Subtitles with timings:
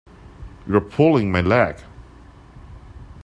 [0.65, 1.77] You're pulling my leg.